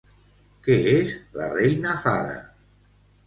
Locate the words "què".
0.67-0.77